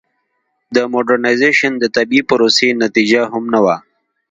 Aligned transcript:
د 0.75 0.77
موډرنیزېشن 0.93 1.71
د 1.79 1.85
طبیعي 1.95 2.23
پروسې 2.29 2.67
نتیجه 2.83 3.21
هم 3.31 3.43
نه 3.53 3.59
وه. 3.65 3.75